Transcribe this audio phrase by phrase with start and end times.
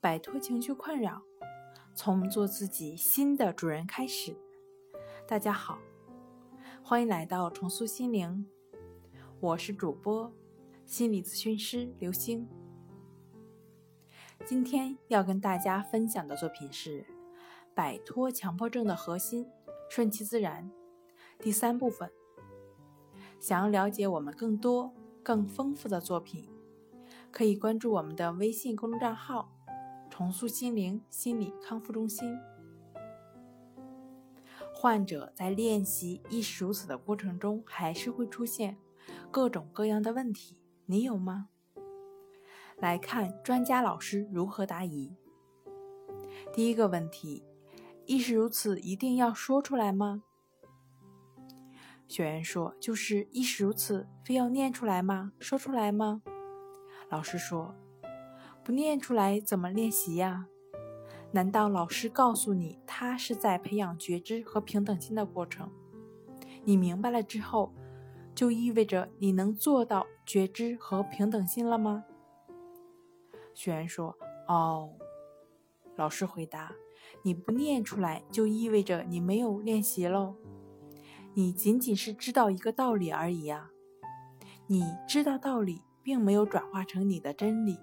[0.00, 1.22] 摆脱情绪困扰，
[1.94, 4.36] 从做自己新的主人开始。
[5.26, 5.78] 大家好，
[6.82, 8.46] 欢迎来到重塑心灵，
[9.40, 10.30] 我是主播
[10.84, 12.46] 心理咨询师刘星。
[14.44, 17.00] 今天要跟大家分享的作品是
[17.74, 19.48] 《摆脱强迫症的核心：
[19.88, 20.70] 顺其自然》
[21.42, 22.10] 第三部分。
[23.40, 24.92] 想要了解我们更多、
[25.22, 26.48] 更丰富的作品，
[27.30, 29.52] 可以关注我们的微信公众账号
[30.16, 32.38] “重塑心灵心理康复中心”。
[34.72, 38.78] 患者在练习亦是如此的过程中，还是会出现
[39.30, 40.56] 各种各样的问题，
[40.86, 41.50] 你有吗？
[42.78, 45.14] 来看专家老师如何答疑。
[46.54, 47.44] 第一个问题：
[48.06, 50.22] 亦是如此，一定要说出来吗？
[52.08, 55.32] 学员说：“就是亦是如此，非要念出来吗？
[55.38, 56.22] 说出来吗？”
[57.10, 57.74] 老师说
[58.66, 60.48] ：“不念出来怎么练习呀？
[61.30, 65.70] 难道老师告诉你，他是在培养觉知和平等心的过程？
[66.64, 67.72] 你明白了之后，
[68.34, 72.06] 就意味着你能做到觉知和平等心了吗？”
[73.54, 74.90] 学员说：“哦。”
[75.94, 76.74] 老师回答
[77.22, 80.34] ：“你不念出来，就意味着你没有练习喽。
[81.34, 83.70] 你仅仅是知道一个道理而已啊！
[84.66, 87.78] 你知道道理，并没有转化成你的真理，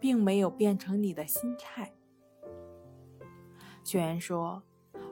[0.00, 1.92] 并没有变成你的心态。”
[3.84, 4.62] 学员说：“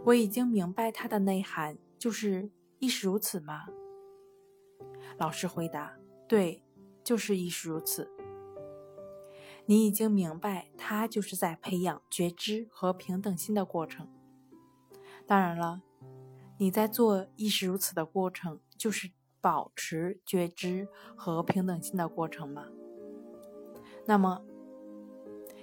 [0.07, 3.67] 我已经明白它的内涵，就是亦是如此吗？”
[5.19, 6.63] 老师回答：“对，
[7.03, 8.11] 就是亦是如此。”
[9.67, 14.09] 你已经明白，它就是在培养觉知和平等心的过程。
[15.27, 15.83] 当然了，
[16.57, 22.69] 你在做亦是如此的过程，就是保持觉知和平等心的过程吗？
[24.07, 24.43] 那么，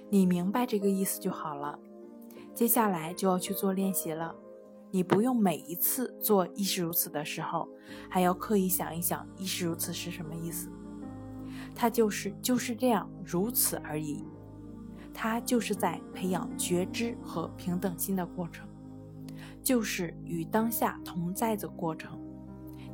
[0.08, 1.78] 你明白这个意思就好了。
[2.54, 4.34] 接下来就要去做练习了。
[4.90, 7.68] 你不用每一次做亦是如此的时候，
[8.08, 10.70] 还要刻意想一想亦是如此是什么意思。
[11.74, 14.24] 它就是就是这样，如此而已。
[15.12, 18.66] 它就是在培养觉知和平等心的过程，
[19.62, 22.18] 就是与当下同在的过程。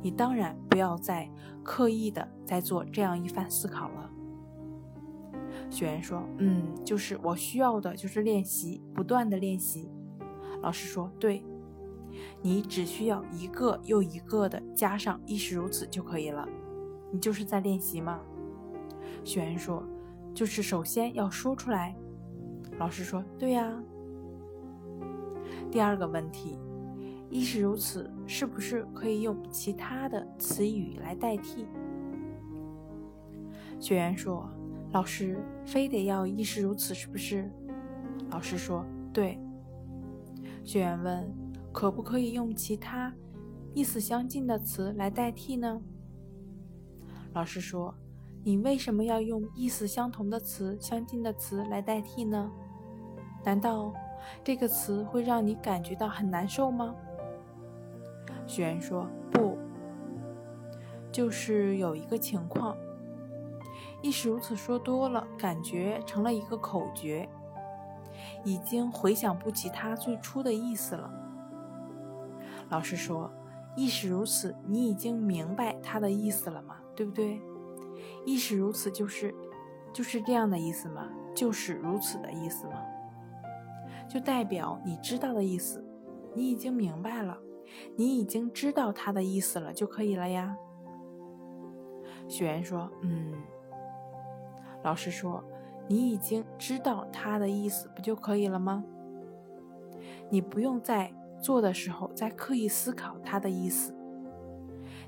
[0.01, 1.29] 你当然不要再
[1.63, 4.09] 刻意的在做这样一番思考了。
[5.73, 9.89] 学员说：“嗯，就是我需要的就是练习，不断的练习。”
[10.61, 11.43] 老师说：“对，
[12.41, 16.47] 你只需要一个又一个的加上亦是如此就可以了。
[17.11, 18.19] 你就是在练习吗？”
[19.25, 19.83] 学员说
[20.33, 21.95] ：“就是首先要说出来。”
[22.77, 23.73] 老师说：“对呀。”
[25.71, 26.59] 第二个问题，
[27.31, 31.65] 亦是如此，是不是可以用其他的词语来代替？
[33.79, 34.47] 学员说
[34.93, 37.51] ：“老师，非得要亦是如此，是不是？”
[38.31, 39.37] 老师说：“对。”
[40.63, 41.29] 学员问
[41.73, 43.13] ：“可不可以用其他
[43.73, 45.81] 意思相近的词来代替呢？”
[47.35, 47.93] 老师说。
[48.45, 52.51] 你为什么要用意思相同的词、相近的词来代替呢？
[53.45, 53.93] 难道
[54.43, 56.93] 这个词会让你感觉到很难受吗？
[58.45, 59.57] 学员说不，
[61.09, 62.75] 就是有一个情况，
[64.03, 67.27] 亦是如此说多了，感觉成了一个口诀，
[68.43, 71.09] 已经回想不起它最初的意思了。
[72.69, 73.31] 老师说，
[73.77, 76.75] 亦是如此，你已经明白它的意思了吗？
[76.93, 77.41] 对不对？
[78.25, 79.33] 亦是如此，就是
[79.93, 81.07] 就是这样的意思吗？
[81.33, 82.83] 就是如此的意思吗？
[84.09, 85.81] 就代表你知道的意思，
[86.35, 87.37] 你已经明白了，
[87.95, 90.57] 你已经知道他的意思了就可以了呀。
[92.27, 93.33] 学员说：“嗯。”
[94.83, 95.43] 老师说
[95.89, 98.83] ：“你已经知道他的意思，不就可以了吗？
[100.29, 103.95] 你不用在做的时候再刻意思考他的意思，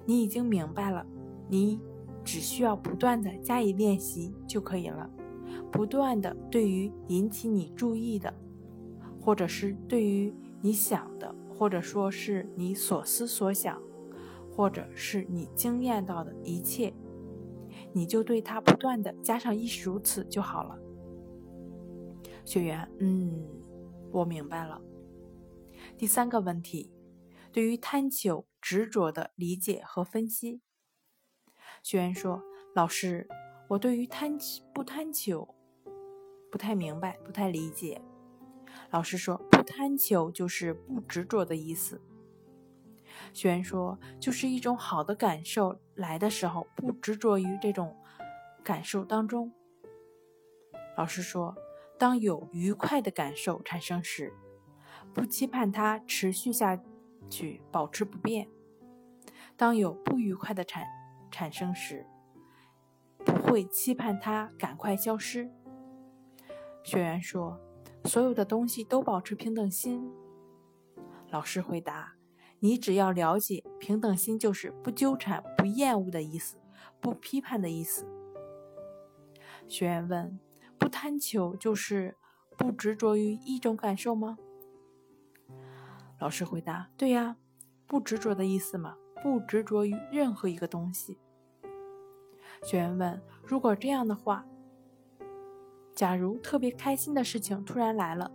[0.06, 1.06] 你已经明白了，
[1.48, 1.80] 你。”
[2.26, 5.08] 只需要不断的加以练习就可以了，
[5.72, 8.34] 不断的对于引起你注意的，
[9.22, 13.80] 或者是对于你想的，或者说是你所思所想，
[14.52, 16.92] 或者是你经验到的一切，
[17.96, 20.78] 你就对它不断的加上亦是如此就好了。
[22.44, 23.48] 学员，嗯，
[24.12, 24.82] 我明白了。
[25.98, 26.92] 第三个问题，
[27.54, 30.60] 对于贪求执着的理解和分析。
[31.82, 32.44] 学员说
[32.76, 33.30] ：“老师，
[33.70, 34.38] 我对于贪
[34.74, 35.56] 不贪求
[36.52, 38.02] 不太明白，不太理解。”
[38.92, 42.02] 老师说：“不贪求就是不执着的意思。”
[43.34, 47.96] 学员说：“就是一种好的感受来的时候，不执着于这种
[48.64, 49.52] 感受当中。”
[50.98, 51.56] 老师说
[52.00, 54.34] ：“当有愉快的感受产生时，
[55.14, 56.80] 不期盼它持续下
[57.30, 58.48] 去，保持不变；
[59.58, 60.86] 当有不愉快的产
[61.32, 62.06] 产生时，
[63.26, 65.52] 不会期盼它赶快消失。
[66.84, 67.60] 学员说
[68.06, 70.10] ：“所有的东西都保持平等心。”
[71.32, 72.14] 老师回答
[72.60, 76.58] ：“你只要了解，平等心就是不纠缠、不厌恶的意思，
[77.00, 78.08] 不批判的意思。”
[79.68, 80.40] 学员问
[80.78, 82.18] ：“不贪求就是
[82.58, 84.38] 不执着于一种感受吗？”
[86.20, 87.38] 老师回答：“对呀，
[87.86, 91.20] 不执着的意思嘛，不执着于任何一个东西。”
[92.64, 94.46] 学员问：“如果这样的话，
[95.94, 98.32] 假如特别开心的事情突然来了，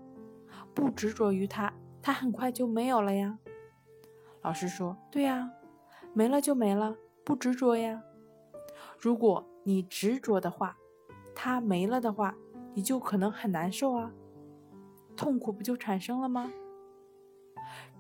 [0.75, 3.39] 不执着于它，它很快就没有了呀？”
[4.43, 5.51] 老师说：“对呀，
[6.15, 8.03] 没了就没了，不执着呀。
[8.99, 10.77] 如果你执着的话，
[11.35, 12.35] 它没了的话，
[12.75, 14.13] 你就可能很难受啊，
[15.17, 16.51] 痛苦不就产生了吗？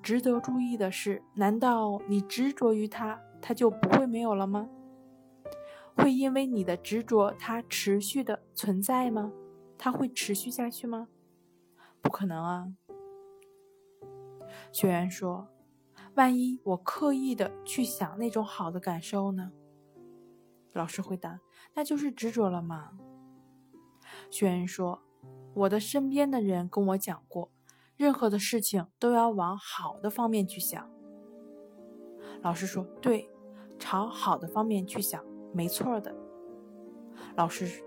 [0.02, 4.68] 值得注意的是，难道你执着于它，它就不会没有了吗？
[5.94, 9.30] 会因为你的执着，它持续的存在吗？
[9.76, 11.08] 它会持续下去吗？
[12.00, 12.72] 不可能啊！
[14.72, 15.48] 学员说
[16.20, 19.52] ：“万一我刻意的去想那种好的感受呢？”
[20.74, 21.40] 老师回答
[21.72, 22.90] ：“那就是执着了嘛。”
[24.30, 25.00] 学员说
[25.56, 27.50] ：“我的身边的人跟我讲过，
[27.96, 30.90] 任何的事情都要往好的方面去想。”
[32.44, 33.30] 老师说：“对，
[33.78, 35.24] 朝好的方面去想，
[35.54, 36.14] 没错的。”
[37.34, 37.82] 老师，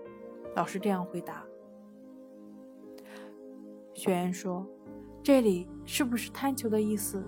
[0.56, 1.46] 老师这样回答。
[3.94, 4.66] 学员说
[5.22, 7.24] ：“这里是不是贪求的意思？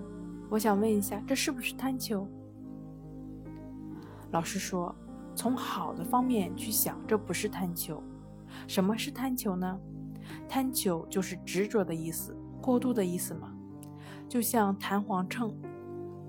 [0.49, 2.27] 我想问一下，这是不是贪求？”
[4.31, 4.93] 老师说
[5.35, 8.01] ：“从好的方面去想，这不是贪求。”
[8.67, 9.79] 什么是贪求呢？
[10.47, 13.53] 贪求就是执着的意思，过度的意思嘛。
[14.27, 15.53] 就像弹簧秤，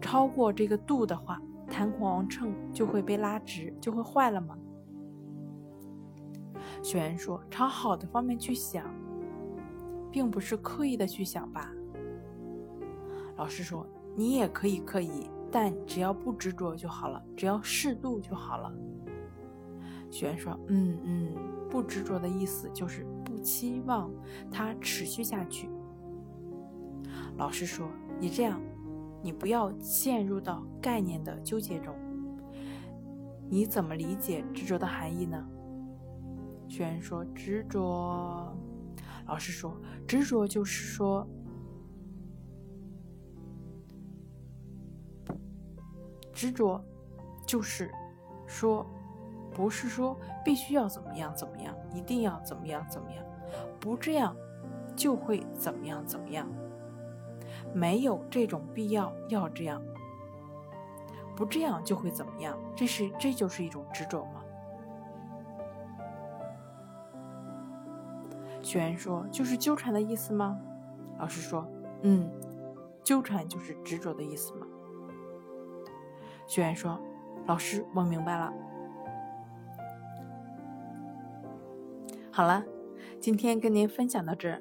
[0.00, 4.56] 超过这个度的话，弹簧秤就会被拉直，就会坏了吗？
[6.82, 8.85] 学员说：“朝好的方面去想，
[10.12, 11.73] 并不是刻意的去想吧？”
[13.37, 13.85] 老师说
[14.19, 18.73] ：“你也可以刻意，但只要不执着就好了，只要适度就好了。”
[20.11, 21.32] 学员说：“嗯嗯，
[21.70, 24.11] 不执着的意思就是不期望
[24.50, 25.70] 它持续下去。”
[27.38, 27.88] 老师说
[28.19, 28.61] ：“你这样，
[29.23, 31.94] 你不要陷入到概念的纠结中。
[33.49, 35.47] 你怎么理解执着的含义呢？”
[36.69, 38.53] 学员说：“执着。”
[39.29, 41.25] 老师说：“执着就是说，
[46.38, 46.81] 执着
[47.44, 47.90] 就是
[48.46, 48.87] 说。”
[49.50, 53.25] 不是说必须要怎么样怎么样，一定要怎么样怎么样，
[53.81, 54.37] 不这样
[54.94, 56.46] 就会怎么样怎么样，
[57.75, 59.82] 没有这种必要要这样，
[61.35, 62.56] 不这样就会怎么样？
[62.76, 64.44] 这是这就是一种执着吗？
[68.62, 70.56] 学员说：“就是纠缠的意思吗？”
[71.19, 71.67] 老师说
[72.02, 72.31] ：“嗯，
[73.02, 74.67] 纠缠就是执着的意思吗？”
[76.48, 76.98] 学员说
[77.46, 78.52] ：“老师，我明白了。”
[82.32, 82.64] 好了，
[83.20, 84.60] 今天跟您分享到这。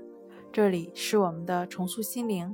[0.52, 2.54] 这里是我们的重塑心灵。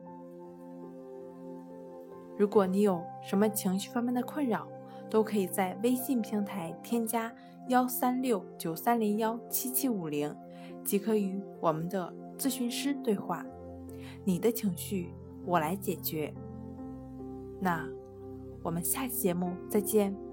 [2.37, 4.67] 如果你有什么情绪方面的困扰，
[5.09, 7.33] 都可以在微信平台添加
[7.69, 10.35] 幺三六九三零幺七七五零，
[10.83, 13.45] 即可与我们的咨询师对话。
[14.25, 15.13] 你的情绪，
[15.45, 16.33] 我来解决。
[17.61, 17.87] 那
[18.63, 20.32] 我们下期节目再见。